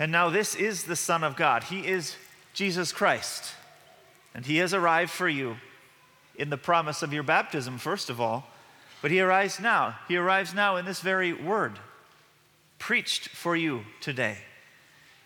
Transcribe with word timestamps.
And 0.00 0.10
now 0.10 0.30
this 0.30 0.54
is 0.54 0.84
the 0.84 0.96
Son 0.96 1.22
of 1.22 1.36
God. 1.36 1.64
He 1.64 1.86
is 1.86 2.16
Jesus 2.54 2.90
Christ. 2.90 3.52
And 4.34 4.46
he 4.46 4.56
has 4.56 4.72
arrived 4.72 5.10
for 5.10 5.28
you 5.28 5.58
in 6.36 6.48
the 6.48 6.56
promise 6.56 7.02
of 7.02 7.12
your 7.12 7.22
baptism, 7.22 7.76
first 7.76 8.08
of 8.08 8.18
all. 8.18 8.46
But 9.02 9.10
he 9.10 9.20
arrives 9.20 9.60
now. 9.60 9.98
He 10.08 10.16
arrives 10.16 10.54
now 10.54 10.76
in 10.76 10.86
this 10.86 11.00
very 11.00 11.34
word, 11.34 11.78
preached 12.78 13.28
for 13.28 13.54
you 13.54 13.82
today. 14.00 14.38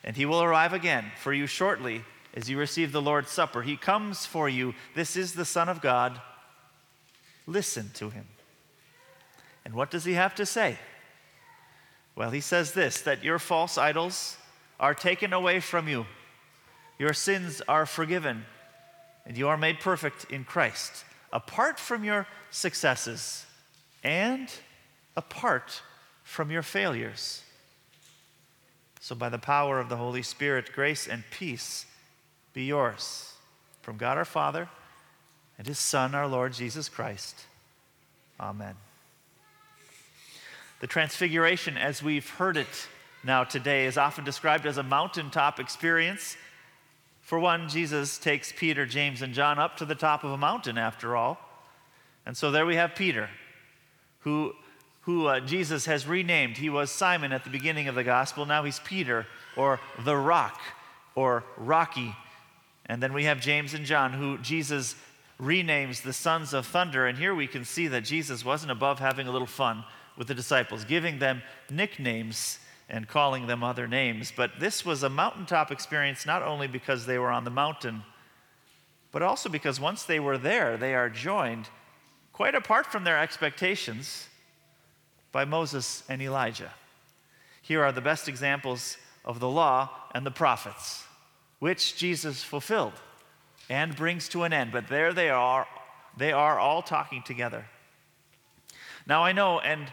And 0.02 0.16
he 0.16 0.26
will 0.26 0.42
arrive 0.42 0.72
again 0.72 1.12
for 1.20 1.32
you 1.32 1.46
shortly 1.46 2.02
as 2.34 2.50
you 2.50 2.58
receive 2.58 2.90
the 2.90 3.00
Lord's 3.00 3.30
Supper. 3.30 3.62
He 3.62 3.76
comes 3.76 4.26
for 4.26 4.48
you. 4.48 4.74
This 4.96 5.16
is 5.16 5.34
the 5.34 5.44
Son 5.44 5.68
of 5.68 5.80
God. 5.80 6.20
Listen 7.46 7.90
to 7.94 8.10
him. 8.10 8.26
And 9.64 9.74
what 9.74 9.92
does 9.92 10.04
he 10.04 10.14
have 10.14 10.34
to 10.34 10.44
say? 10.44 10.78
Well, 12.16 12.30
he 12.30 12.40
says 12.40 12.72
this 12.72 13.00
that 13.02 13.22
your 13.22 13.38
false 13.38 13.78
idols 13.78 14.36
are 14.84 14.92
taken 14.92 15.32
away 15.32 15.60
from 15.60 15.88
you, 15.88 16.04
your 16.98 17.14
sins 17.14 17.62
are 17.66 17.86
forgiven, 17.86 18.44
and 19.24 19.34
you 19.34 19.48
are 19.48 19.56
made 19.56 19.80
perfect 19.80 20.30
in 20.30 20.44
Christ, 20.44 21.06
apart 21.32 21.80
from 21.80 22.04
your 22.04 22.26
successes 22.50 23.46
and 24.02 24.46
apart 25.16 25.80
from 26.22 26.50
your 26.50 26.60
failures. 26.60 27.42
So, 29.00 29.14
by 29.14 29.30
the 29.30 29.38
power 29.38 29.80
of 29.80 29.88
the 29.88 29.96
Holy 29.96 30.22
Spirit, 30.22 30.70
grace 30.74 31.08
and 31.08 31.24
peace 31.30 31.86
be 32.52 32.64
yours 32.64 33.32
from 33.80 33.96
God 33.96 34.18
our 34.18 34.26
Father 34.26 34.68
and 35.56 35.66
His 35.66 35.78
Son, 35.78 36.14
our 36.14 36.26
Lord 36.26 36.52
Jesus 36.52 36.90
Christ. 36.90 37.46
Amen. 38.38 38.74
The 40.80 40.86
Transfiguration, 40.86 41.78
as 41.78 42.02
we've 42.02 42.28
heard 42.28 42.58
it 42.58 42.88
now 43.24 43.44
today, 43.44 43.86
is 43.86 43.96
often 43.96 44.24
described 44.24 44.66
as 44.66 44.78
a 44.78 44.82
mountaintop 44.82 45.58
experience. 45.58 46.36
For 47.22 47.38
one, 47.38 47.68
Jesus 47.68 48.18
takes 48.18 48.52
Peter, 48.52 48.84
James, 48.84 49.22
and 49.22 49.32
John 49.32 49.58
up 49.58 49.78
to 49.78 49.84
the 49.84 49.94
top 49.94 50.24
of 50.24 50.30
a 50.30 50.36
mountain, 50.36 50.76
after 50.76 51.16
all. 51.16 51.38
And 52.26 52.36
so 52.36 52.50
there 52.50 52.66
we 52.66 52.76
have 52.76 52.94
Peter, 52.94 53.30
who, 54.20 54.54
who 55.02 55.26
uh, 55.26 55.40
Jesus 55.40 55.86
has 55.86 56.06
renamed. 56.06 56.58
He 56.58 56.70
was 56.70 56.90
Simon 56.90 57.32
at 57.32 57.44
the 57.44 57.50
beginning 57.50 57.88
of 57.88 57.94
the 57.94 58.04
gospel. 58.04 58.44
Now 58.46 58.64
he's 58.64 58.78
Peter, 58.80 59.26
or 59.56 59.80
the 60.04 60.16
rock, 60.16 60.60
or 61.14 61.44
Rocky. 61.56 62.14
And 62.86 63.02
then 63.02 63.12
we 63.12 63.24
have 63.24 63.40
James 63.40 63.72
and 63.72 63.86
John, 63.86 64.12
who 64.12 64.38
Jesus 64.38 64.96
renames 65.40 66.02
the 66.02 66.12
sons 66.12 66.52
of 66.52 66.66
thunder. 66.66 67.06
And 67.06 67.18
here 67.18 67.34
we 67.34 67.46
can 67.46 67.64
see 67.64 67.88
that 67.88 68.04
Jesus 68.04 68.44
wasn't 68.44 68.72
above 68.72 68.98
having 68.98 69.26
a 69.26 69.32
little 69.32 69.46
fun 69.46 69.84
with 70.16 70.28
the 70.28 70.34
disciples, 70.34 70.84
giving 70.84 71.18
them 71.18 71.42
nicknames 71.70 72.58
and 72.88 73.08
calling 73.08 73.46
them 73.46 73.62
other 73.62 73.86
names. 73.86 74.32
But 74.34 74.60
this 74.60 74.84
was 74.84 75.02
a 75.02 75.08
mountaintop 75.08 75.70
experience 75.70 76.26
not 76.26 76.42
only 76.42 76.66
because 76.66 77.06
they 77.06 77.18
were 77.18 77.30
on 77.30 77.44
the 77.44 77.50
mountain, 77.50 78.02
but 79.10 79.22
also 79.22 79.48
because 79.48 79.80
once 79.80 80.02
they 80.04 80.20
were 80.20 80.38
there, 80.38 80.76
they 80.76 80.94
are 80.94 81.08
joined, 81.08 81.68
quite 82.32 82.54
apart 82.54 82.86
from 82.86 83.04
their 83.04 83.18
expectations, 83.18 84.28
by 85.32 85.44
Moses 85.44 86.04
and 86.08 86.20
Elijah. 86.22 86.72
Here 87.62 87.82
are 87.82 87.92
the 87.92 88.00
best 88.00 88.28
examples 88.28 88.98
of 89.24 89.40
the 89.40 89.48
law 89.48 89.90
and 90.14 90.24
the 90.24 90.30
prophets, 90.30 91.04
which 91.58 91.96
Jesus 91.96 92.42
fulfilled 92.42 92.92
and 93.68 93.96
brings 93.96 94.28
to 94.28 94.42
an 94.42 94.52
end. 94.52 94.70
But 94.70 94.88
there 94.88 95.12
they 95.12 95.30
are, 95.30 95.66
they 96.16 96.32
are 96.32 96.58
all 96.58 96.82
talking 96.82 97.22
together. 97.22 97.66
Now 99.06 99.24
I 99.24 99.32
know, 99.32 99.60
and 99.60 99.92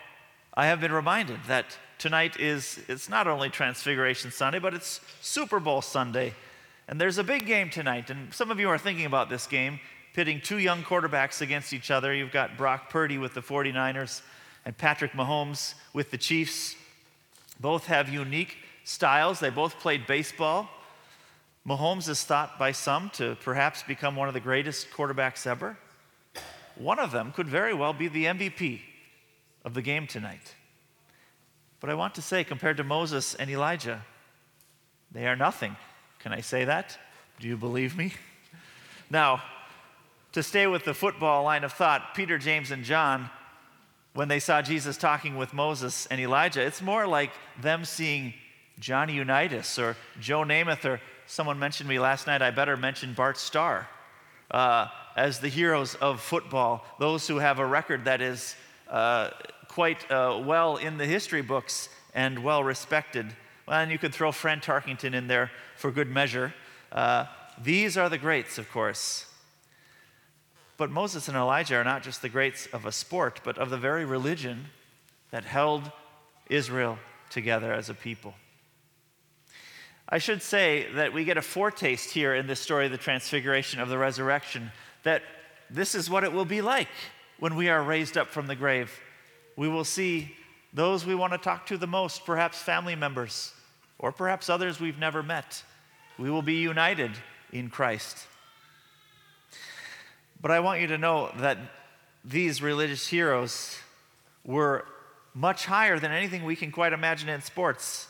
I 0.54 0.68
have 0.68 0.82
been 0.82 0.92
reminded 0.92 1.40
that 1.48 1.78
tonight 2.02 2.40
is 2.40 2.80
it's 2.88 3.08
not 3.08 3.28
only 3.28 3.48
Transfiguration 3.48 4.32
Sunday, 4.32 4.58
but 4.58 4.74
it's 4.74 5.00
Super 5.22 5.60
Bowl 5.60 5.84
Sunday. 5.84 6.34
And 6.88 7.00
there's 7.00 7.20
a 7.20 7.24
big 7.24 7.46
game 7.46 7.70
tonight, 7.70 8.10
and 8.10 8.34
some 8.34 8.50
of 8.50 8.60
you 8.60 8.70
are 8.70 8.78
thinking 8.80 9.06
about 9.06 9.30
this 9.30 9.46
game, 9.46 9.80
pitting 10.16 10.42
two 10.42 10.58
young 10.58 10.82
quarterbacks 10.82 11.42
against 11.42 11.74
each 11.74 11.92
other. 11.92 12.12
You've 12.12 12.32
got 12.32 12.58
Brock 12.58 12.90
Purdy 12.90 13.20
with 13.20 13.36
the 13.36 13.42
49ers 13.42 14.24
and 14.66 14.76
Patrick 14.76 15.12
Mahomes 15.12 15.76
with 15.94 16.10
the 16.10 16.18
Chiefs. 16.18 16.76
Both 17.60 17.86
have 17.86 18.10
unique 18.10 18.58
styles. 18.84 19.40
They 19.40 19.52
both 19.52 19.80
played 19.80 20.08
baseball. 20.08 20.70
Mahomes 21.68 22.10
is 22.10 22.24
thought 22.24 22.58
by 22.58 22.72
some 22.72 23.12
to 23.12 23.38
perhaps 23.44 23.84
become 23.84 24.16
one 24.16 24.28
of 24.28 24.34
the 24.34 24.40
greatest 24.40 24.90
quarterbacks 24.90 25.46
ever. 25.46 25.78
One 26.76 26.98
of 26.98 27.12
them 27.12 27.32
could 27.32 27.48
very 27.48 27.76
well 27.76 27.94
be 27.94 28.08
the 28.08 28.26
MVP 28.26 28.80
of 29.64 29.76
the 29.76 29.84
game 29.84 30.08
tonight. 30.08 30.56
But 31.82 31.90
I 31.90 31.96
want 31.96 32.16
to 32.16 32.22
say, 32.22 32.44
compared 32.44 32.78
to 32.78 32.84
Moses 32.84 33.36
and 33.36 33.50
Elijah, 33.50 34.04
they 35.12 35.28
are 35.28 35.36
nothing. 35.36 35.76
Can 36.20 36.32
I 36.32 36.42
say 36.42 36.64
that? 36.64 36.98
Do 37.40 37.48
you 37.48 37.58
believe 37.58 37.98
me? 37.98 38.14
Now, 39.10 39.42
to 40.32 40.42
stay 40.42 40.68
with 40.68 40.86
the 40.86 40.94
football 40.94 41.44
line 41.44 41.66
of 41.66 41.74
thought, 41.74 42.16
Peter, 42.16 42.38
James, 42.38 42.72
and 42.72 42.84
John, 42.86 43.30
when 44.14 44.28
they 44.28 44.40
saw 44.40 44.62
Jesus 44.62 44.96
talking 44.96 45.36
with 45.36 45.54
Moses 45.54 46.06
and 46.06 46.22
Elijah, 46.22 46.62
it's 46.62 46.82
more 46.82 47.08
like 47.08 47.32
them 47.60 47.84
seeing 47.84 48.34
Johnny 48.80 49.14
Unitas 49.14 49.78
or 49.80 49.98
Joe 50.20 50.44
Namath, 50.44 50.86
or 50.86 51.02
someone 51.26 51.60
mentioned 51.60 51.90
me 51.90 52.00
last 52.00 52.28
night, 52.28 52.42
I 52.42 52.52
better 52.52 52.78
mention 52.78 53.14
Bart 53.14 53.38
Starr 53.38 53.90
uh, 54.52 54.88
as 55.16 55.40
the 55.40 55.48
heroes 55.48 55.96
of 55.96 56.22
football, 56.22 56.86
those 57.00 57.28
who 57.28 57.40
have 57.40 57.60
a 57.60 57.66
record 57.66 58.06
that 58.06 58.22
is 58.22 58.56
uh, 58.90 59.32
quite 59.72 60.12
uh, 60.12 60.38
well 60.44 60.76
in 60.76 60.98
the 60.98 61.06
history 61.06 61.42
books 61.42 61.88
and 62.14 62.44
well 62.44 62.62
respected. 62.62 63.26
Well, 63.66 63.80
and 63.80 63.90
you 63.90 63.98
could 63.98 64.14
throw 64.14 64.34
Fran 64.34 64.60
Tarkenton 64.60 65.14
in 65.14 65.28
there 65.28 65.50
for 65.78 65.92
good 65.92 66.10
measure. 66.10 66.54
Uh, 66.92 67.28
these 67.64 67.96
are 67.96 68.10
the 68.10 68.18
greats, 68.18 68.58
of 68.58 68.70
course. 68.70 69.28
But 70.76 70.92
Moses 70.92 71.30
and 71.30 71.38
Elijah 71.38 71.76
are 71.78 71.86
not 71.86 72.04
just 72.04 72.22
the 72.22 72.28
greats 72.28 72.68
of 72.74 72.86
a 72.86 72.92
sport, 72.92 73.40
but 73.46 73.58
of 73.58 73.70
the 73.70 73.78
very 73.78 74.04
religion 74.04 74.66
that 75.30 75.46
held 75.46 75.90
Israel 76.50 77.00
together 77.30 77.72
as 77.72 77.90
a 77.90 77.94
people. 77.94 78.34
I 80.10 80.18
should 80.18 80.42
say 80.42 80.88
that 80.96 81.14
we 81.14 81.24
get 81.24 81.38
a 81.38 81.42
foretaste 81.42 82.10
here 82.10 82.36
in 82.36 82.46
this 82.46 82.60
story 82.60 82.88
of 82.88 82.92
the 82.92 82.98
transfiguration 82.98 83.80
of 83.80 83.88
the 83.88 83.98
resurrection 83.98 84.74
that 85.04 85.22
this 85.70 85.96
is 85.96 86.10
what 86.10 86.26
it 86.26 86.34
will 86.34 86.44
be 86.44 86.62
like 86.62 86.90
when 87.40 87.56
we 87.56 87.70
are 87.70 87.82
raised 87.82 88.18
up 88.18 88.28
from 88.28 88.48
the 88.48 88.56
grave. 88.56 89.00
We 89.56 89.68
will 89.68 89.84
see 89.84 90.36
those 90.74 91.06
we 91.06 91.16
want 91.16 91.34
to 91.34 91.38
talk 91.38 91.66
to 91.68 91.78
the 91.78 91.88
most, 91.88 92.26
perhaps 92.26 92.58
family 92.60 92.96
members, 92.96 93.54
or 94.00 94.12
perhaps 94.12 94.50
others 94.50 94.80
we've 94.80 94.98
never 94.98 95.22
met. 95.22 95.64
We 96.18 96.30
will 96.30 96.42
be 96.42 96.56
united 96.56 97.12
in 97.52 97.70
Christ. 97.70 98.28
But 100.42 100.52
I 100.52 100.60
want 100.60 100.82
you 100.82 100.88
to 100.88 100.98
know 100.98 101.32
that 101.38 101.58
these 102.24 102.62
religious 102.62 103.08
heroes 103.08 103.78
were 104.44 104.86
much 105.34 105.66
higher 105.66 106.00
than 106.00 106.12
anything 106.12 106.44
we 106.44 106.56
can 106.56 106.72
quite 106.72 106.94
imagine 106.94 107.30
in 107.30 107.42
sports. 107.42 108.08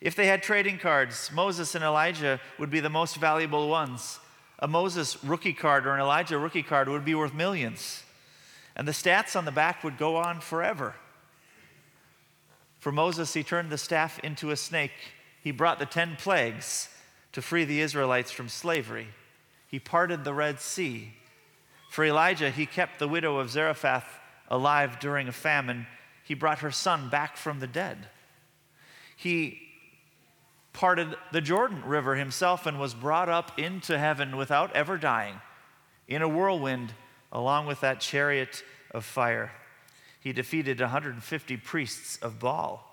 If 0.00 0.16
they 0.16 0.26
had 0.26 0.42
trading 0.42 0.78
cards, 0.78 1.30
Moses 1.32 1.74
and 1.74 1.84
Elijah 1.84 2.40
would 2.58 2.70
be 2.70 2.80
the 2.80 2.90
most 2.90 3.16
valuable 3.16 3.68
ones. 3.68 4.18
A 4.58 4.68
Moses 4.68 5.22
rookie 5.24 5.52
card 5.52 5.86
or 5.86 5.94
an 5.94 6.00
Elijah 6.00 6.38
rookie 6.38 6.62
card 6.62 6.88
would 6.88 7.04
be 7.04 7.14
worth 7.14 7.34
millions. 7.34 8.02
And 8.74 8.88
the 8.88 8.92
stats 8.92 9.36
on 9.36 9.44
the 9.44 9.52
back 9.52 9.84
would 9.84 9.98
go 9.98 10.16
on 10.16 10.40
forever. 10.40 10.94
For 12.78 12.90
Moses, 12.90 13.34
he 13.34 13.42
turned 13.42 13.70
the 13.70 13.78
staff 13.78 14.18
into 14.20 14.50
a 14.50 14.56
snake. 14.56 14.92
He 15.42 15.50
brought 15.50 15.78
the 15.78 15.86
10 15.86 16.16
plagues 16.16 16.88
to 17.32 17.42
free 17.42 17.64
the 17.64 17.80
Israelites 17.80 18.30
from 18.30 18.48
slavery. 18.48 19.08
He 19.68 19.78
parted 19.78 20.24
the 20.24 20.34
Red 20.34 20.60
Sea. 20.60 21.12
For 21.90 22.04
Elijah, 22.04 22.50
he 22.50 22.66
kept 22.66 22.98
the 22.98 23.08
widow 23.08 23.38
of 23.38 23.50
Zarephath 23.50 24.18
alive 24.48 24.98
during 24.98 25.28
a 25.28 25.32
famine. 25.32 25.86
He 26.24 26.34
brought 26.34 26.60
her 26.60 26.70
son 26.70 27.08
back 27.08 27.36
from 27.36 27.60
the 27.60 27.66
dead. 27.66 28.08
He 29.16 29.60
parted 30.72 31.14
the 31.32 31.40
Jordan 31.40 31.84
River 31.84 32.16
himself 32.16 32.66
and 32.66 32.80
was 32.80 32.94
brought 32.94 33.28
up 33.28 33.58
into 33.58 33.98
heaven 33.98 34.36
without 34.36 34.74
ever 34.74 34.96
dying 34.98 35.40
in 36.08 36.22
a 36.22 36.28
whirlwind 36.28 36.94
along 37.32 37.66
with 37.66 37.80
that 37.80 38.00
chariot 38.00 38.62
of 38.92 39.04
fire. 39.04 39.50
He 40.20 40.32
defeated 40.32 40.80
150 40.80 41.56
priests 41.56 42.16
of 42.18 42.38
Baal. 42.38 42.86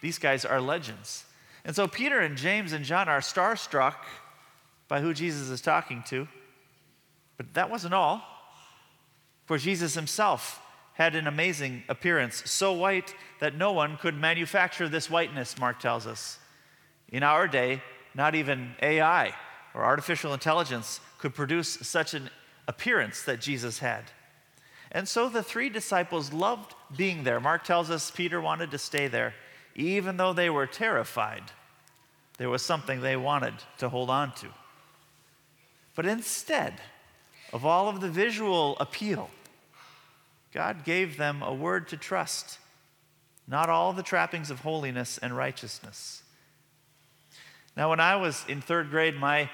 These 0.00 0.18
guys 0.18 0.44
are 0.44 0.60
legends. 0.60 1.24
And 1.64 1.76
so 1.76 1.86
Peter 1.86 2.20
and 2.20 2.38
James 2.38 2.72
and 2.72 2.84
John 2.84 3.08
are 3.08 3.20
starstruck 3.20 3.96
by 4.88 5.00
who 5.00 5.12
Jesus 5.12 5.50
is 5.50 5.60
talking 5.60 6.02
to. 6.08 6.26
But 7.36 7.52
that 7.54 7.70
wasn't 7.70 7.94
all. 7.94 8.22
For 9.44 9.58
Jesus 9.58 9.94
himself 9.94 10.62
had 10.94 11.16
an 11.16 11.26
amazing 11.26 11.82
appearance, 11.88 12.48
so 12.50 12.72
white 12.72 13.14
that 13.40 13.54
no 13.54 13.72
one 13.72 13.96
could 13.96 14.14
manufacture 14.14 14.88
this 14.88 15.10
whiteness, 15.10 15.58
Mark 15.58 15.80
tells 15.80 16.06
us. 16.06 16.38
In 17.08 17.22
our 17.22 17.48
day, 17.48 17.82
not 18.14 18.34
even 18.34 18.74
AI 18.82 19.34
or 19.74 19.84
artificial 19.84 20.32
intelligence 20.32 21.00
could 21.18 21.34
produce 21.34 21.68
such 21.68 22.14
an 22.14 22.30
appearance 22.70 23.22
that 23.24 23.40
Jesus 23.40 23.80
had. 23.80 24.04
And 24.92 25.08
so 25.08 25.28
the 25.28 25.42
three 25.42 25.68
disciples 25.68 26.32
loved 26.32 26.74
being 26.96 27.24
there. 27.24 27.40
Mark 27.40 27.64
tells 27.64 27.90
us 27.90 28.10
Peter 28.10 28.40
wanted 28.40 28.70
to 28.70 28.78
stay 28.78 29.08
there, 29.08 29.34
even 29.74 30.16
though 30.16 30.32
they 30.32 30.50
were 30.50 30.66
terrified 30.66 31.42
There 32.38 32.48
was 32.48 32.62
something 32.62 33.02
they 33.02 33.16
wanted 33.18 33.52
to 33.78 33.90
hold 33.90 34.08
on 34.08 34.32
to. 34.36 34.46
But 35.94 36.06
instead 36.06 36.80
of 37.52 37.66
all 37.66 37.86
of 37.90 38.00
the 38.00 38.08
visual 38.08 38.78
appeal, 38.80 39.28
God 40.54 40.84
gave 40.84 41.18
them 41.18 41.42
a 41.42 41.52
word 41.52 41.88
to 41.88 41.98
trust, 41.98 42.58
not 43.46 43.68
all 43.68 43.92
the 43.92 44.02
trappings 44.02 44.50
of 44.50 44.60
holiness 44.60 45.18
and 45.18 45.36
righteousness. 45.36 46.22
Now, 47.76 47.90
when 47.90 48.00
I 48.00 48.16
was 48.16 48.42
in 48.48 48.62
third 48.62 48.88
grade, 48.88 49.16
my 49.16 49.50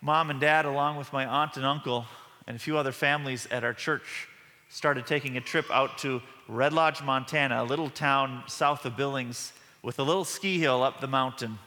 mom 0.00 0.28
and 0.28 0.40
dad, 0.40 0.64
along 0.64 0.96
with 0.96 1.12
my 1.12 1.24
aunt 1.24 1.56
and 1.56 1.64
uncle, 1.64 2.04
and 2.46 2.56
a 2.56 2.60
few 2.60 2.76
other 2.76 2.92
families 2.92 3.46
at 3.50 3.64
our 3.64 3.74
church, 3.74 4.28
started 4.68 5.06
taking 5.06 5.36
a 5.36 5.40
trip 5.40 5.66
out 5.70 5.98
to 5.98 6.20
Red 6.48 6.72
Lodge, 6.72 7.02
Montana, 7.02 7.62
a 7.62 7.64
little 7.64 7.88
town 7.88 8.42
south 8.46 8.84
of 8.84 8.96
Billings 8.96 9.52
with 9.82 9.98
a 9.98 10.02
little 10.02 10.24
ski 10.24 10.58
hill 10.58 10.82
up 10.82 11.00
the 11.00 11.06
mountain. 11.06 11.58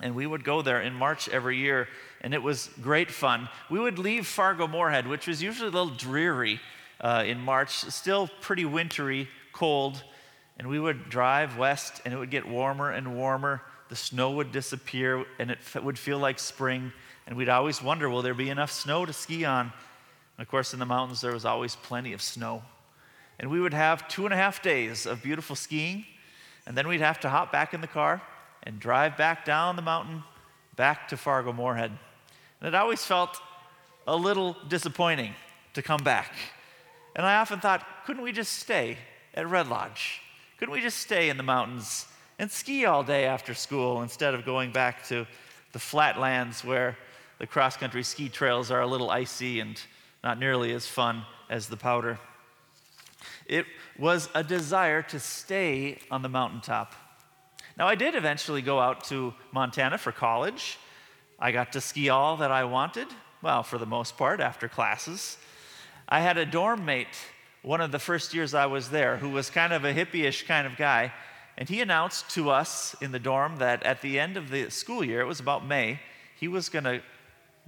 And 0.00 0.14
we 0.14 0.26
would 0.26 0.44
go 0.44 0.62
there 0.62 0.82
in 0.82 0.92
March 0.92 1.28
every 1.28 1.56
year, 1.56 1.88
and 2.20 2.34
it 2.34 2.42
was 2.42 2.68
great 2.82 3.10
fun. 3.10 3.48
We 3.70 3.80
would 3.80 3.98
leave 3.98 4.26
Fargo 4.26 4.66
Moorhead, 4.66 5.06
which 5.06 5.26
was 5.26 5.42
usually 5.42 5.68
a 5.68 5.72
little 5.72 5.94
dreary 5.94 6.60
uh, 7.00 7.24
in 7.26 7.40
March, 7.40 7.70
still 7.70 8.28
pretty 8.40 8.64
wintry, 8.64 9.28
cold, 9.52 10.02
and 10.58 10.68
we 10.68 10.78
would 10.78 11.08
drive 11.08 11.56
west, 11.56 12.02
and 12.04 12.12
it 12.12 12.16
would 12.16 12.30
get 12.30 12.46
warmer 12.46 12.90
and 12.90 13.16
warmer. 13.16 13.62
The 13.88 13.96
snow 13.96 14.32
would 14.32 14.52
disappear, 14.52 15.24
and 15.38 15.50
it 15.50 15.58
would 15.82 15.98
feel 15.98 16.18
like 16.18 16.38
spring. 16.38 16.92
And 17.26 17.36
we'd 17.36 17.48
always 17.48 17.82
wonder, 17.82 18.08
will 18.08 18.22
there 18.22 18.34
be 18.34 18.50
enough 18.50 18.70
snow 18.70 19.06
to 19.06 19.12
ski 19.12 19.44
on? 19.44 19.72
Of 20.38 20.48
course, 20.48 20.72
in 20.72 20.78
the 20.78 20.86
mountains, 20.86 21.20
there 21.20 21.32
was 21.32 21.44
always 21.44 21.76
plenty 21.76 22.12
of 22.12 22.20
snow. 22.20 22.62
And 23.38 23.50
we 23.50 23.60
would 23.60 23.74
have 23.74 24.08
two 24.08 24.24
and 24.24 24.34
a 24.34 24.36
half 24.36 24.62
days 24.62 25.06
of 25.06 25.22
beautiful 25.22 25.56
skiing, 25.56 26.06
and 26.66 26.76
then 26.76 26.88
we'd 26.88 27.00
have 27.00 27.20
to 27.20 27.28
hop 27.28 27.52
back 27.52 27.74
in 27.74 27.80
the 27.80 27.86
car 27.86 28.22
and 28.62 28.80
drive 28.80 29.16
back 29.16 29.44
down 29.44 29.76
the 29.76 29.82
mountain 29.82 30.22
back 30.74 31.08
to 31.08 31.16
Fargo 31.16 31.52
Moorhead. 31.52 31.92
And 32.60 32.68
it 32.68 32.74
always 32.74 33.04
felt 33.04 33.38
a 34.06 34.16
little 34.16 34.56
disappointing 34.68 35.34
to 35.74 35.82
come 35.82 36.02
back. 36.02 36.32
And 37.14 37.24
I 37.24 37.36
often 37.36 37.60
thought, 37.60 37.86
couldn't 38.04 38.22
we 38.22 38.32
just 38.32 38.54
stay 38.54 38.98
at 39.34 39.48
Red 39.48 39.68
Lodge? 39.68 40.20
Couldn't 40.58 40.72
we 40.72 40.80
just 40.80 40.98
stay 40.98 41.28
in 41.28 41.36
the 41.36 41.42
mountains 41.42 42.06
and 42.38 42.50
ski 42.50 42.84
all 42.84 43.02
day 43.02 43.24
after 43.24 43.54
school 43.54 44.02
instead 44.02 44.34
of 44.34 44.44
going 44.44 44.72
back 44.72 45.06
to 45.08 45.26
the 45.72 45.78
flatlands 45.78 46.64
where 46.64 46.96
the 47.38 47.46
cross 47.46 47.76
country 47.76 48.02
ski 48.02 48.28
trails 48.28 48.70
are 48.70 48.80
a 48.80 48.86
little 48.86 49.10
icy 49.10 49.60
and 49.60 49.80
not 50.26 50.40
nearly 50.40 50.72
as 50.72 50.88
fun 50.88 51.24
as 51.48 51.68
the 51.68 51.76
powder? 51.76 52.18
It 53.46 53.64
was 53.96 54.28
a 54.34 54.42
desire 54.42 55.00
to 55.02 55.20
stay 55.20 56.00
on 56.10 56.22
the 56.22 56.28
mountaintop. 56.28 56.96
Now, 57.78 57.86
I 57.86 57.94
did 57.94 58.16
eventually 58.16 58.60
go 58.60 58.80
out 58.80 59.04
to 59.04 59.34
Montana 59.52 59.98
for 59.98 60.10
college. 60.10 60.78
I 61.38 61.52
got 61.52 61.72
to 61.74 61.80
ski 61.80 62.08
all 62.08 62.38
that 62.38 62.50
I 62.50 62.64
wanted, 62.64 63.06
well, 63.40 63.62
for 63.62 63.78
the 63.78 63.86
most 63.86 64.16
part, 64.16 64.40
after 64.40 64.66
classes. 64.66 65.38
I 66.08 66.18
had 66.22 66.38
a 66.38 66.44
dorm 66.44 66.84
mate 66.84 67.16
one 67.62 67.80
of 67.80 67.92
the 67.92 68.00
first 68.00 68.34
years 68.34 68.52
I 68.52 68.66
was 68.66 68.90
there 68.90 69.18
who 69.18 69.28
was 69.28 69.48
kind 69.48 69.72
of 69.72 69.84
a 69.84 69.94
hippie-ish 69.94 70.44
kind 70.48 70.66
of 70.66 70.76
guy, 70.76 71.12
and 71.56 71.68
he 71.68 71.80
announced 71.80 72.30
to 72.30 72.50
us 72.50 72.96
in 73.00 73.12
the 73.12 73.20
dorm 73.20 73.58
that 73.58 73.84
at 73.84 74.02
the 74.02 74.18
end 74.18 74.36
of 74.36 74.50
the 74.50 74.70
school 74.70 75.04
year, 75.04 75.20
it 75.20 75.26
was 75.26 75.38
about 75.38 75.64
May, 75.64 76.00
he 76.34 76.48
was 76.48 76.68
going 76.68 76.84
to, 76.84 77.00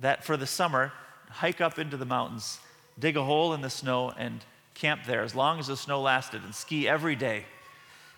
that 0.00 0.24
for 0.24 0.36
the 0.36 0.46
summer, 0.46 0.92
hike 1.30 1.60
up 1.60 1.78
into 1.78 1.96
the 1.96 2.04
mountains, 2.04 2.58
dig 2.98 3.16
a 3.16 3.22
hole 3.22 3.54
in 3.54 3.60
the 3.60 3.70
snow, 3.70 4.12
and 4.16 4.44
camp 4.74 5.04
there 5.06 5.22
as 5.22 5.34
long 5.34 5.58
as 5.58 5.66
the 5.66 5.76
snow 5.76 6.00
lasted 6.00 6.42
and 6.44 6.54
ski 6.54 6.88
every 6.88 7.16
day. 7.16 7.44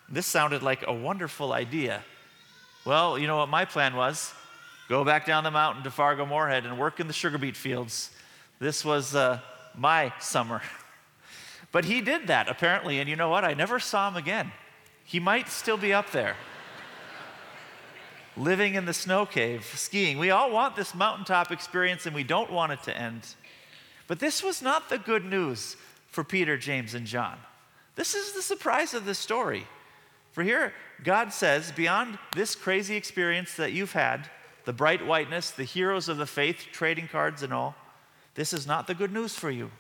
This 0.09 0.27
sounded 0.27 0.63
like 0.63 0.85
a 0.87 0.93
wonderful 0.93 1.53
idea. 1.53 2.03
Well, 2.85 3.19
you 3.19 3.27
know 3.27 3.37
what 3.37 3.49
my 3.49 3.65
plan 3.65 3.95
was? 3.95 4.33
Go 4.89 5.05
back 5.05 5.25
down 5.25 5.45
the 5.45 5.51
mountain 5.51 5.85
to 5.85 5.91
Fargo 5.91 6.27
Moorhead 6.27 6.67
and 6.67 6.79
work 6.79 6.99
in 6.99 7.07
the 7.07 7.13
sugar 7.13 7.39
beet 7.39 7.57
fields. 7.57 8.11
This 8.59 8.85
was 8.85 9.15
uh, 9.15 9.41
my 9.77 10.13
summer. 10.21 10.63
But 11.73 11.85
he 11.85 12.01
did 12.01 12.27
that, 12.27 12.49
apparently, 12.49 12.99
and 12.99 13.09
you 13.09 13.15
know 13.15 13.29
what? 13.29 13.45
I 13.45 13.55
never 13.55 13.79
saw 13.79 14.09
him 14.09 14.17
again. 14.17 14.51
He 15.05 15.21
might 15.21 15.49
still 15.49 15.77
be 15.77 15.93
up 15.93 16.11
there, 16.11 16.35
living 18.37 18.75
in 18.75 18.85
the 18.85 18.95
snow 18.95 19.27
cave, 19.27 19.65
skiing. 19.75 20.19
We 20.19 20.31
all 20.31 20.51
want 20.51 20.77
this 20.77 20.95
mountaintop 20.95 21.51
experience 21.51 22.07
and 22.07 22.15
we 22.15 22.25
don't 22.25 22.53
want 22.53 22.73
it 22.73 22.83
to 22.85 22.97
end. 22.97 23.35
But 24.07 24.19
this 24.19 24.43
was 24.43 24.63
not 24.63 24.89
the 24.89 24.99
good 24.99 25.25
news 25.25 25.77
for 26.09 26.25
Peter, 26.25 26.57
James, 26.57 26.95
and 26.95 27.07
John. 27.07 27.39
This 27.95 28.15
is 28.15 28.33
the 28.33 28.43
surprise 28.43 28.95
of 28.95 29.05
the 29.05 29.15
story. 29.15 29.67
For 30.33 30.43
here, 30.43 30.73
God 31.03 31.33
says, 31.33 31.73
beyond 31.73 32.19
this 32.35 32.55
crazy 32.55 32.97
experience 32.97 33.55
that 33.55 33.73
you've 33.73 33.93
had, 33.93 34.29
the 34.65 34.73
bright 34.73 35.05
whiteness, 35.05 35.51
the 35.51 35.65
heroes 35.65 36.09
of 36.09 36.17
the 36.17 36.27
faith, 36.27 36.67
trading 36.73 37.09
cards 37.09 37.43
and 37.43 37.53
all, 37.53 37.75
this 38.35 38.53
is 38.53 38.67
not 38.67 38.87
the 38.87 38.95
good 38.95 39.13
news 39.13 39.35
for 39.35 39.51
you. 39.51 39.71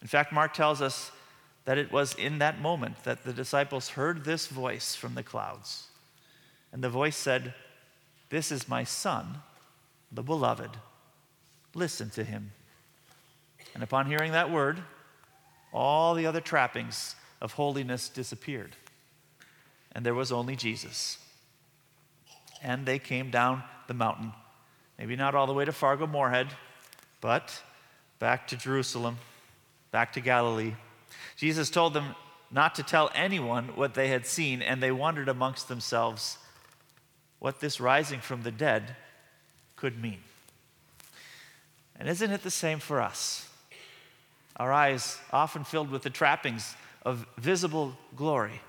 In 0.00 0.08
fact, 0.08 0.32
Mark 0.32 0.54
tells 0.54 0.80
us 0.80 1.10
that 1.64 1.78
it 1.78 1.90
was 1.90 2.14
in 2.14 2.38
that 2.38 2.60
moment 2.60 3.02
that 3.04 3.24
the 3.24 3.32
disciples 3.32 3.90
heard 3.90 4.24
this 4.24 4.46
voice 4.46 4.94
from 4.94 5.14
the 5.14 5.22
clouds. 5.22 5.88
And 6.74 6.82
the 6.82 6.90
voice 6.90 7.16
said, 7.16 7.54
This 8.30 8.50
is 8.50 8.68
my 8.68 8.82
son, 8.82 9.36
the 10.10 10.24
beloved. 10.24 10.70
Listen 11.72 12.10
to 12.10 12.24
him. 12.24 12.50
And 13.74 13.82
upon 13.84 14.06
hearing 14.06 14.32
that 14.32 14.50
word, 14.50 14.82
all 15.72 16.14
the 16.14 16.26
other 16.26 16.40
trappings 16.40 17.14
of 17.40 17.52
holiness 17.52 18.08
disappeared. 18.08 18.74
And 19.92 20.04
there 20.04 20.14
was 20.14 20.32
only 20.32 20.56
Jesus. 20.56 21.18
And 22.60 22.84
they 22.84 22.98
came 22.98 23.30
down 23.30 23.62
the 23.86 23.94
mountain. 23.94 24.32
Maybe 24.98 25.14
not 25.14 25.36
all 25.36 25.46
the 25.46 25.52
way 25.52 25.64
to 25.64 25.72
Fargo 25.72 26.08
Moorhead, 26.08 26.48
but 27.20 27.62
back 28.18 28.48
to 28.48 28.56
Jerusalem, 28.56 29.18
back 29.92 30.12
to 30.14 30.20
Galilee. 30.20 30.74
Jesus 31.36 31.70
told 31.70 31.94
them 31.94 32.16
not 32.50 32.74
to 32.74 32.82
tell 32.82 33.12
anyone 33.14 33.68
what 33.76 33.94
they 33.94 34.08
had 34.08 34.26
seen, 34.26 34.60
and 34.60 34.82
they 34.82 34.90
wondered 34.90 35.28
amongst 35.28 35.68
themselves 35.68 36.38
what 37.44 37.60
this 37.60 37.78
rising 37.78 38.20
from 38.20 38.42
the 38.42 38.50
dead 38.50 38.96
could 39.76 40.00
mean. 40.00 40.20
And 42.00 42.08
isn't 42.08 42.30
it 42.30 42.42
the 42.42 42.50
same 42.50 42.78
for 42.78 43.02
us? 43.02 43.46
our 44.56 44.72
eyes 44.72 45.18
often 45.30 45.64
filled 45.64 45.90
with 45.90 46.02
the 46.02 46.10
trappings 46.10 46.74
of 47.04 47.26
visible 47.36 47.92
glory, 48.16 48.62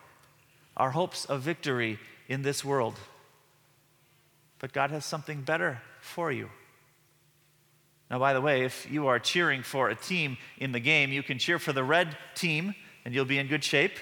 our 0.76 0.92
hopes 0.92 1.24
of 1.24 1.40
victory 1.40 2.00
in 2.28 2.42
this 2.42 2.66
world. 2.66 2.96
But 4.60 4.74
God 4.74 4.92
has 4.92 5.06
something 5.06 5.44
better 5.44 5.80
for 6.02 6.30
you. 6.30 6.50
Now, 8.12 8.20
by 8.20 8.34
the 8.34 8.42
way, 8.42 8.66
if 8.66 8.92
you 8.92 9.08
are 9.08 9.20
cheering 9.20 9.64
for 9.64 9.88
a 9.88 9.96
team 9.96 10.38
in 10.58 10.74
the 10.74 10.82
game, 10.82 11.14
you 11.14 11.24
can 11.24 11.40
cheer 11.40 11.60
for 11.60 11.72
the 11.72 11.84
red 11.84 12.18
team 12.34 12.76
and 13.06 13.14
you'll 13.14 13.24
be 13.24 13.40
in 13.40 13.48
good 13.48 13.64
shape. 13.64 13.94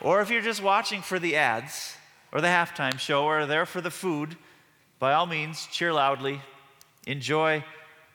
Or 0.00 0.22
if 0.22 0.30
you're 0.30 0.40
just 0.40 0.62
watching 0.62 1.02
for 1.02 1.18
the 1.18 1.36
ads 1.36 1.94
or 2.34 2.40
the 2.40 2.48
halftime 2.48 2.98
show 2.98 3.24
or 3.24 3.46
there 3.46 3.64
for 3.64 3.80
the 3.80 3.92
food, 3.92 4.36
by 4.98 5.14
all 5.14 5.24
means, 5.24 5.66
cheer 5.70 5.92
loudly. 5.92 6.40
Enjoy 7.06 7.64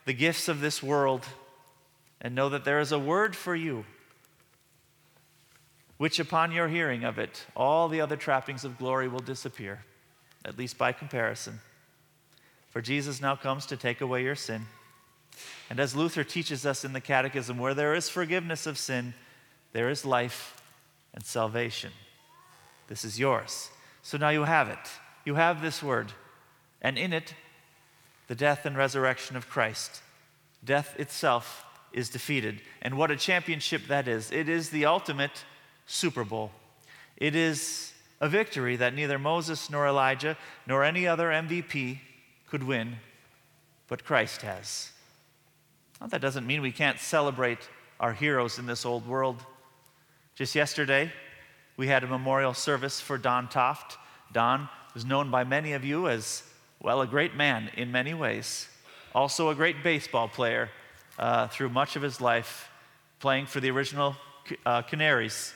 the 0.05 0.13
gifts 0.13 0.49
of 0.49 0.59
this 0.59 0.83
world 0.83 1.25
and 2.19 2.35
know 2.35 2.49
that 2.49 2.65
there 2.65 2.81
is 2.81 2.91
a 2.91 2.99
word 2.99 3.33
for 3.33 3.55
you, 3.55 3.85
which 5.97 6.19
upon 6.19 6.51
your 6.51 6.67
hearing 6.67 7.05
of 7.05 7.17
it, 7.17 7.45
all 7.55 7.87
the 7.87 8.01
other 8.01 8.17
trappings 8.17 8.65
of 8.65 8.77
glory 8.77 9.07
will 9.07 9.19
disappear, 9.19 9.85
at 10.43 10.57
least 10.57 10.77
by 10.77 10.91
comparison. 10.91 11.61
For 12.71 12.81
Jesus 12.81 13.21
now 13.21 13.35
comes 13.35 13.65
to 13.67 13.77
take 13.77 14.01
away 14.01 14.23
your 14.23 14.35
sin. 14.35 14.65
And 15.69 15.79
as 15.79 15.95
Luther 15.95 16.25
teaches 16.25 16.65
us 16.65 16.83
in 16.83 16.91
the 16.91 17.01
Catechism, 17.01 17.57
where 17.57 17.73
there 17.73 17.93
is 17.93 18.09
forgiveness 18.09 18.67
of 18.67 18.77
sin, 18.77 19.13
there 19.71 19.89
is 19.89 20.03
life 20.03 20.61
and 21.13 21.23
salvation. 21.23 21.91
This 22.87 23.05
is 23.05 23.19
yours. 23.19 23.69
So 24.01 24.17
now 24.17 24.29
you 24.29 24.43
have 24.43 24.69
it. 24.69 24.79
You 25.25 25.35
have 25.35 25.61
this 25.61 25.83
word, 25.83 26.11
and 26.81 26.97
in 26.97 27.13
it, 27.13 27.33
the 28.27 28.35
death 28.35 28.65
and 28.65 28.77
resurrection 28.77 29.35
of 29.35 29.49
Christ. 29.49 30.01
Death 30.63 30.95
itself 30.99 31.65
is 31.91 32.09
defeated. 32.09 32.61
And 32.81 32.97
what 32.97 33.11
a 33.11 33.15
championship 33.15 33.87
that 33.87 34.07
is! 34.07 34.31
It 34.31 34.49
is 34.49 34.69
the 34.69 34.85
ultimate 34.85 35.43
Super 35.85 36.23
Bowl. 36.23 36.51
It 37.17 37.35
is 37.35 37.93
a 38.21 38.29
victory 38.29 38.75
that 38.77 38.93
neither 38.93 39.19
Moses 39.19 39.69
nor 39.69 39.87
Elijah 39.87 40.37
nor 40.67 40.83
any 40.83 41.07
other 41.07 41.29
MVP 41.29 41.99
could 42.47 42.63
win, 42.63 42.97
but 43.87 44.03
Christ 44.03 44.41
has. 44.41 44.91
Well, 45.99 46.09
that 46.09 46.21
doesn't 46.21 46.47
mean 46.47 46.61
we 46.61 46.71
can't 46.71 46.99
celebrate 46.99 47.69
our 47.99 48.13
heroes 48.13 48.59
in 48.59 48.65
this 48.65 48.85
old 48.85 49.07
world. 49.07 49.43
Just 50.35 50.55
yesterday, 50.55 51.11
we 51.79 51.87
had 51.87 52.03
a 52.03 52.07
memorial 52.07 52.53
service 52.53 52.99
for 52.99 53.17
Don 53.17 53.47
Toft. 53.47 53.97
Don 54.33 54.67
was 54.93 55.05
known 55.05 55.31
by 55.31 55.45
many 55.45 55.71
of 55.71 55.85
you 55.85 56.09
as, 56.09 56.43
well, 56.81 56.99
a 56.99 57.07
great 57.07 57.35
man 57.35 57.71
in 57.77 57.89
many 57.89 58.13
ways, 58.13 58.67
also 59.15 59.49
a 59.49 59.55
great 59.55 59.81
baseball 59.81 60.27
player 60.27 60.69
uh, 61.17 61.47
through 61.47 61.69
much 61.69 61.95
of 61.95 62.01
his 62.01 62.19
life, 62.19 62.69
playing 63.21 63.45
for 63.45 63.61
the 63.61 63.71
original 63.71 64.17
uh, 64.65 64.81
Canaries 64.81 65.53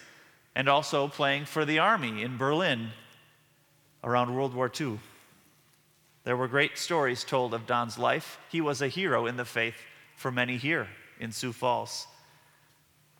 and 0.55 0.69
also 0.69 1.09
playing 1.09 1.43
for 1.43 1.65
the 1.65 1.79
Army 1.79 2.23
in 2.23 2.37
Berlin 2.37 2.91
around 4.01 4.33
World 4.33 4.53
War 4.53 4.71
II. 4.79 5.01
There 6.23 6.37
were 6.37 6.47
great 6.47 6.77
stories 6.77 7.25
told 7.25 7.53
of 7.53 7.67
Don's 7.67 7.97
life. 7.97 8.39
He 8.49 8.61
was 8.61 8.81
a 8.81 8.87
hero 8.87 9.25
in 9.25 9.35
the 9.35 9.43
faith 9.43 9.75
for 10.15 10.31
many 10.31 10.55
here 10.55 10.87
in 11.19 11.33
Sioux 11.33 11.51
Falls. 11.51 12.07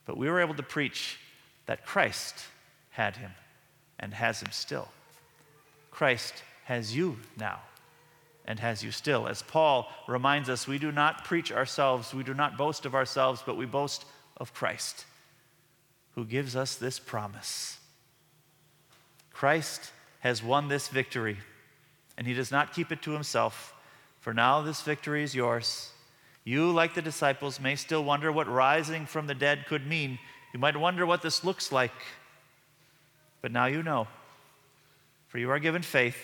But 0.06 0.16
we 0.16 0.30
were 0.30 0.40
able 0.40 0.56
to 0.56 0.64
preach 0.64 1.20
that 1.66 1.86
Christ 1.86 2.46
had 2.94 3.18
him 3.18 3.32
and 4.00 4.14
has 4.14 4.42
him 4.42 4.52
still. 4.52 4.88
Christ 5.92 6.44
has 6.66 6.96
you 6.96 7.18
now 7.38 7.60
and 8.46 8.60
has 8.60 8.84
you 8.84 8.92
still. 8.92 9.28
As 9.28 9.42
Paul 9.42 9.88
reminds 10.08 10.50
us, 10.50 10.68
we 10.68 10.78
do 10.78 10.92
not 10.92 11.26
preach 11.26 11.52
ourselves, 11.52 12.14
we 12.14 12.24
do 12.24 12.34
not 12.34 12.58
boast 12.58 12.86
of 12.86 12.96
ourselves, 12.96 13.44
but 13.46 13.58
we 13.58 13.66
boast 13.66 14.06
of 14.38 14.54
Christ, 14.54 15.06
who 16.16 16.26
gives 16.26 16.56
us 16.56 16.76
this 16.76 17.00
promise. 17.00 17.78
Christ 19.32 19.92
has 20.20 20.44
won 20.44 20.68
this 20.68 20.88
victory, 20.88 21.38
and 22.18 22.28
he 22.28 22.34
does 22.34 22.52
not 22.52 22.74
keep 22.74 22.92
it 22.92 23.02
to 23.04 23.12
himself, 23.12 23.74
for 24.20 24.34
now 24.34 24.62
this 24.62 24.82
victory 24.82 25.24
is 25.24 25.36
yours. 25.36 25.92
You, 26.44 26.72
like 26.72 26.94
the 26.94 27.02
disciples, 27.02 27.60
may 27.60 27.76
still 27.76 28.04
wonder 28.04 28.32
what 28.32 28.48
rising 28.48 29.06
from 29.06 29.28
the 29.28 29.36
dead 29.36 29.66
could 29.68 29.88
mean. 29.88 30.20
You 30.54 30.60
might 30.60 30.76
wonder 30.76 31.06
what 31.06 31.22
this 31.22 31.44
looks 31.44 31.72
like. 31.72 31.92
But 33.44 33.52
now 33.52 33.66
you 33.66 33.84
know, 33.84 34.08
for 35.28 35.38
you 35.38 35.52
are 35.52 35.60
given 35.60 35.82
faith 35.82 36.18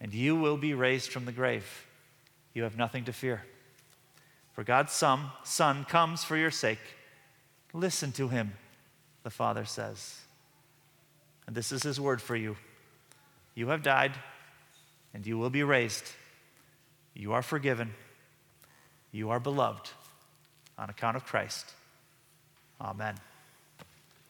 and 0.00 0.12
you 0.12 0.36
will 0.36 0.58
be 0.58 0.74
raised 0.74 1.10
from 1.10 1.24
the 1.24 1.32
grave. 1.32 1.86
You 2.52 2.64
have 2.64 2.76
nothing 2.76 3.04
to 3.04 3.12
fear. 3.12 3.42
For 4.52 4.62
God's 4.62 4.92
son, 4.92 5.30
son 5.44 5.86
comes 5.86 6.22
for 6.22 6.36
your 6.36 6.50
sake. 6.50 6.78
Listen 7.72 8.12
to 8.12 8.28
him, 8.28 8.52
the 9.22 9.30
Father 9.30 9.64
says. 9.64 10.20
And 11.46 11.56
this 11.56 11.72
is 11.72 11.82
his 11.82 11.98
word 11.98 12.20
for 12.20 12.36
you. 12.36 12.56
You 13.54 13.68
have 13.68 13.82
died, 13.82 14.12
and 15.14 15.26
you 15.26 15.38
will 15.38 15.50
be 15.50 15.62
raised. 15.62 16.04
You 17.14 17.32
are 17.32 17.42
forgiven. 17.42 17.94
You 19.10 19.30
are 19.30 19.40
beloved 19.40 19.88
on 20.76 20.90
account 20.90 21.16
of 21.16 21.24
Christ. 21.24 21.72
Amen. 22.78 23.14